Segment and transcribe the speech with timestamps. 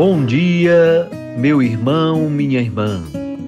[0.00, 3.02] Bom dia, meu irmão, minha irmã.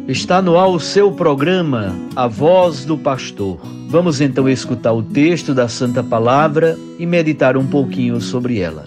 [0.08, 3.60] Está no ar o seu programa, A Voz do Pastor.
[3.88, 8.84] Vamos então escutar o texto da Santa Palavra e meditar um pouquinho sobre ela.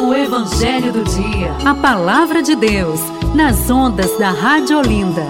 [0.00, 1.52] O Evangelho do Dia.
[1.66, 2.98] A Palavra de Deus,
[3.34, 5.26] nas ondas da Rádio Olinda.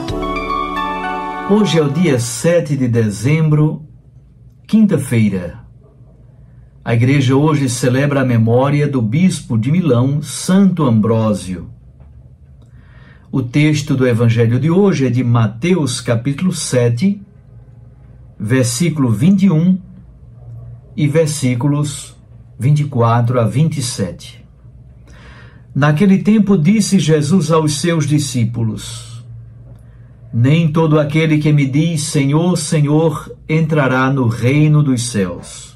[1.50, 3.82] Hoje é o dia 7 de dezembro,
[4.68, 5.59] quinta-feira.
[6.90, 11.70] A igreja hoje celebra a memória do bispo de Milão, Santo Ambrósio.
[13.30, 17.22] O texto do evangelho de hoje é de Mateus, capítulo 7,
[18.36, 19.78] versículo 21
[20.96, 22.16] e versículos
[22.58, 24.44] 24 a 27.
[25.72, 29.24] Naquele tempo disse Jesus aos seus discípulos:
[30.34, 35.69] Nem todo aquele que me diz Senhor, Senhor entrará no reino dos céus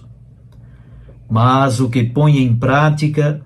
[1.28, 3.42] mas o que põe em prática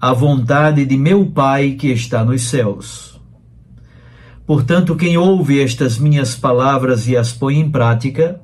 [0.00, 3.20] a vontade de meu Pai que está nos céus.
[4.46, 8.40] Portanto, quem ouve estas minhas palavras e as põe em prática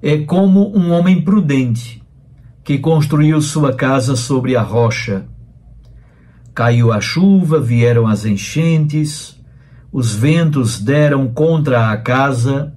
[0.00, 2.02] é como um homem prudente
[2.62, 5.26] que construiu sua casa sobre a rocha.
[6.54, 9.36] Caiu a chuva, vieram as enchentes,
[9.90, 12.72] os ventos deram contra a casa,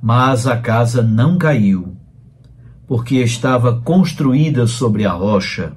[0.00, 1.96] mas a casa não caiu
[2.92, 5.72] porque estava construída sobre a rocha.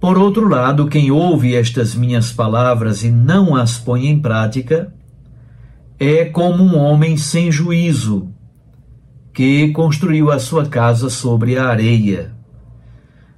[0.00, 4.94] Por outro lado, quem ouve estas minhas palavras e não as põe em prática,
[5.98, 8.30] é como um homem sem juízo,
[9.34, 12.32] que construiu a sua casa sobre a areia.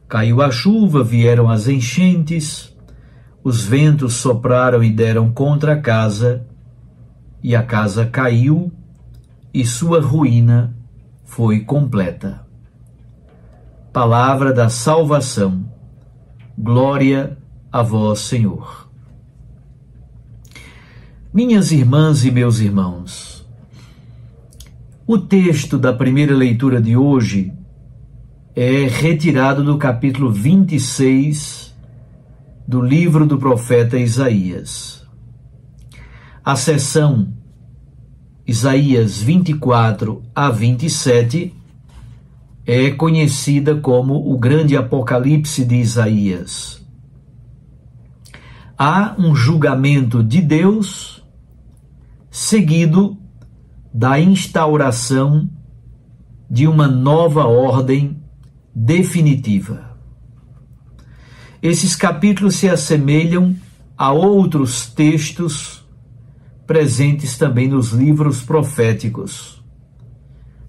[0.09, 2.73] Caiu a chuva, vieram as enchentes,
[3.43, 6.47] os ventos sopraram e deram contra a casa,
[7.43, 8.71] e a casa caiu,
[9.53, 10.81] e sua ruína
[11.35, 12.47] foi completa.
[13.91, 15.65] Palavra da salvação.
[16.59, 17.39] Glória
[17.73, 18.91] a vós, Senhor.
[21.33, 23.49] Minhas irmãs e meus irmãos,
[25.07, 27.51] o texto da primeira leitura de hoje
[28.55, 31.75] é retirado do capítulo 26
[32.69, 35.03] do livro do profeta Isaías.
[36.45, 37.33] A sessão
[38.47, 41.55] Isaías 24 a 27
[42.67, 46.85] é conhecida como o grande Apocalipse de Isaías.
[48.77, 51.23] Há um julgamento de Deus
[52.31, 53.17] seguido
[53.95, 55.49] da instauração
[56.51, 58.21] de uma nova ordem
[58.75, 59.97] definitiva.
[61.63, 63.55] Esses capítulos se assemelham
[63.97, 65.82] a outros textos
[66.67, 69.63] presentes também nos livros proféticos.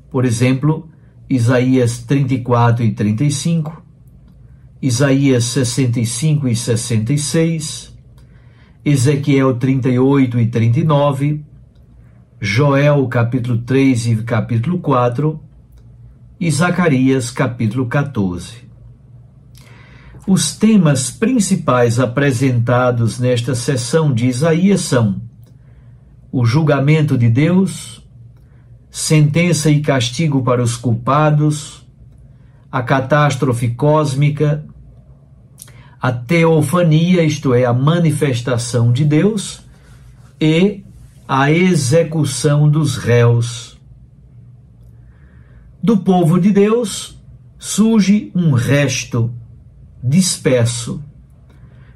[0.10, 0.90] Por exemplo,
[1.30, 3.82] Isaías 34 e 35,
[4.82, 7.98] Isaías 65 e 66,
[8.86, 11.46] Ezequiel 38 e 39,
[12.40, 15.40] Joel capítulo 3 e capítulo 4
[16.40, 18.64] e Zacarias capítulo 14.
[20.28, 25.22] Os temas principais apresentados nesta sessão de Isaías são
[26.34, 28.04] o julgamento de Deus,
[28.90, 31.88] sentença e castigo para os culpados,
[32.72, 34.66] a catástrofe cósmica,
[36.02, 39.62] a teofania, isto é, a manifestação de Deus,
[40.42, 40.84] e
[41.28, 43.80] a execução dos réus.
[45.84, 47.22] Do povo de Deus
[47.60, 49.32] surge um resto
[50.04, 51.00] disperso,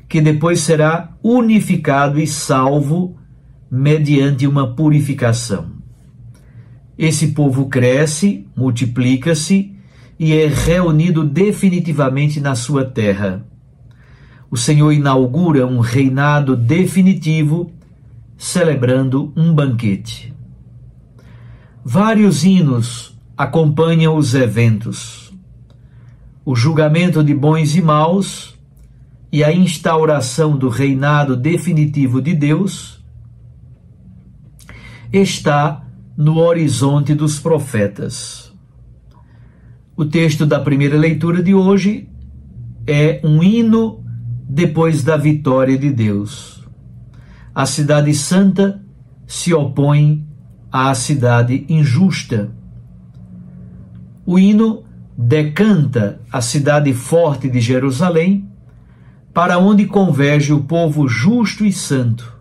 [0.07, 3.17] que depois será unificado e salvo
[3.69, 5.71] mediante uma purificação.
[6.97, 9.75] Esse povo cresce, multiplica-se
[10.19, 13.45] e é reunido definitivamente na sua terra.
[14.49, 17.71] O Senhor inaugura um reinado definitivo,
[18.37, 20.33] celebrando um banquete.
[21.83, 25.33] Vários hinos acompanham os eventos.
[26.43, 28.57] O julgamento de bons e maus
[29.31, 32.96] e a instauração do reinado definitivo de Deus
[35.11, 38.53] está no horizonte dos profetas.
[39.95, 42.09] O texto da primeira leitura de hoje
[42.85, 44.03] é um hino
[44.47, 46.63] depois da vitória de Deus.
[47.53, 48.81] A cidade santa
[49.25, 50.25] se opõe
[50.71, 52.51] à cidade injusta.
[54.25, 54.83] O hino
[55.17, 58.47] decanta a cidade forte de Jerusalém,
[59.33, 62.39] para onde converge o povo justo e santo,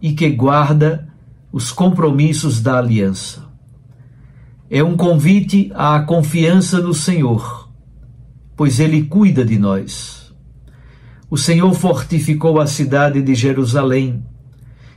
[0.00, 1.11] e que guarda
[1.52, 3.44] os compromissos da aliança.
[4.70, 7.70] É um convite à confiança no Senhor,
[8.56, 10.32] pois Ele cuida de nós.
[11.28, 14.24] O Senhor fortificou a cidade de Jerusalém,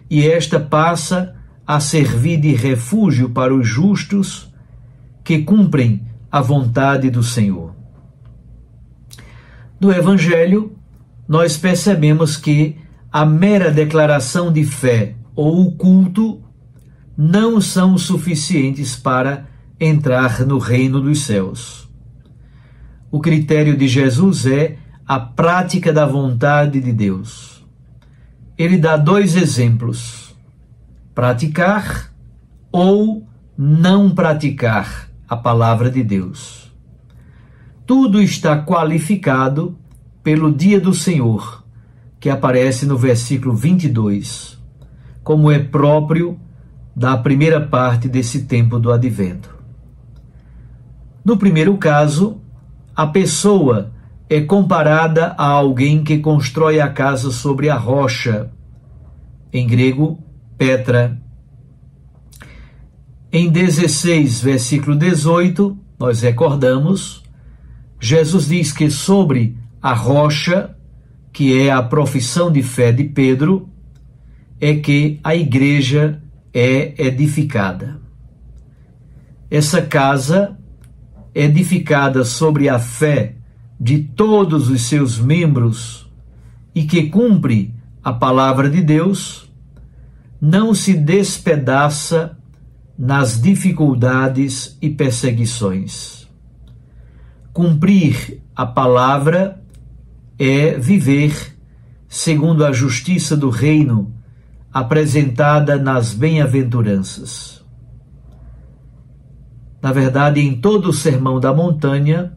[0.10, 1.36] e esta passa
[1.68, 4.50] a servir de refúgio para os justos
[5.24, 7.76] que cumprem a vontade do Senhor.
[9.80, 10.78] No Evangelho,
[11.28, 12.78] nós percebemos que
[13.12, 16.45] a mera declaração de fé ou o culto
[17.18, 19.48] não são suficientes para
[19.80, 21.90] entrar no reino dos céus.
[23.10, 24.78] O critério de Jesus é
[25.08, 27.66] a prática da vontade de Deus.
[28.58, 30.36] Ele dá dois exemplos:
[31.14, 32.12] praticar
[32.72, 33.26] ou
[33.58, 36.72] não praticar a palavra de Deus.
[37.86, 39.78] Tudo está qualificado
[40.24, 41.64] pelo dia do Senhor,
[42.20, 44.60] que aparece no versículo 22,
[45.24, 46.40] como é próprio
[46.96, 49.54] da primeira parte desse tempo do advento.
[51.24, 52.40] No primeiro caso,
[52.96, 53.92] a pessoa
[54.30, 58.50] é comparada a alguém que constrói a casa sobre a rocha,
[59.52, 60.20] em grego,
[60.58, 61.20] Petra.
[63.32, 67.24] Em 16, versículo 18, nós recordamos,
[68.00, 70.76] Jesus diz que sobre a rocha,
[71.34, 73.70] que é a profissão de fé de Pedro,
[74.60, 76.22] é que a igreja
[76.58, 78.00] é edificada.
[79.52, 80.58] Essa casa
[81.34, 83.36] é edificada sobre a fé
[83.78, 86.10] de todos os seus membros
[86.74, 89.52] e que cumpre a palavra de Deus,
[90.40, 92.38] não se despedaça
[92.98, 96.26] nas dificuldades e perseguições.
[97.52, 99.62] Cumprir a palavra
[100.40, 101.58] é viver
[102.08, 104.15] segundo a justiça do reino
[104.76, 107.64] apresentada nas bem-aventuranças.
[109.82, 112.34] Na verdade, em todo o Sermão da Montanha,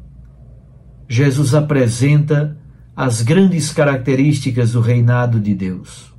[1.09, 2.57] Jesus apresenta
[2.95, 6.15] as grandes características do reinado de Deus.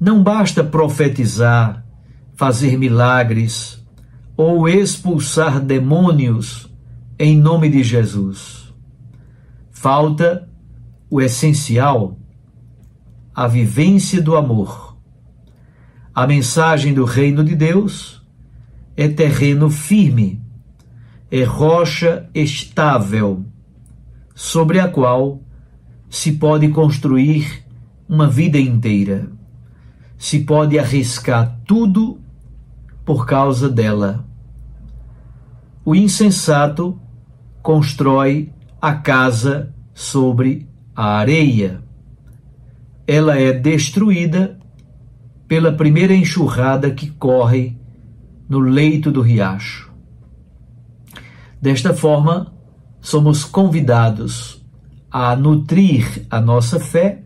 [0.00, 1.86] Não basta profetizar,
[2.34, 3.86] fazer milagres
[4.36, 6.68] ou expulsar demônios
[7.16, 8.74] em nome de Jesus.
[9.70, 10.48] Falta
[11.08, 12.18] o essencial,
[13.34, 14.96] a vivência do amor.
[16.14, 18.22] A mensagem do reino de Deus
[18.96, 20.42] é terreno firme,
[21.30, 23.44] é rocha estável,
[24.34, 25.40] sobre a qual
[26.08, 27.64] se pode construir
[28.08, 29.30] uma vida inteira.
[30.18, 32.20] Se pode arriscar tudo
[33.04, 34.26] por causa dela.
[35.84, 37.00] O insensato
[37.62, 41.82] constrói a casa sobre a areia.
[43.12, 44.56] Ela é destruída
[45.48, 47.76] pela primeira enxurrada que corre
[48.48, 49.90] no leito do riacho.
[51.60, 52.54] Desta forma,
[53.00, 54.64] somos convidados
[55.10, 57.24] a nutrir a nossa fé,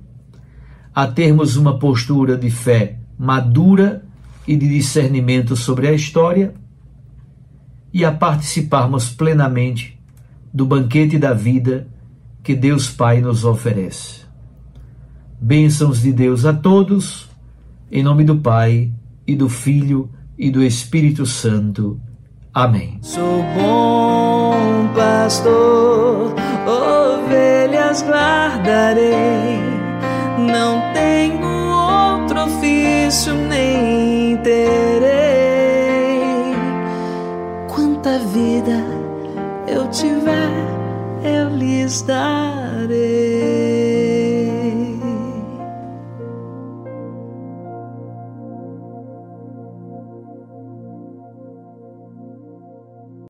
[0.95, 4.07] a termos uma postura de fé madura
[4.49, 6.55] e de discernimento sobre a história
[7.93, 10.00] e a participarmos plenamente
[10.50, 11.87] do banquete da vida
[12.43, 14.24] que Deus Pai nos oferece.
[15.45, 17.29] Bênçãos de Deus a todos,
[17.93, 18.91] em nome do Pai
[19.27, 20.09] e do Filho
[20.39, 22.01] e do Espírito Santo.
[22.55, 22.99] Amém.
[23.03, 26.35] Sou bom pastor,
[26.67, 29.59] ovelhas guardarei,
[30.39, 31.45] não tenho
[32.23, 35.05] outro ofício nem terei.
[37.69, 38.83] Quanta vida
[39.69, 40.51] eu tiver,
[41.23, 43.63] eu lhes darei.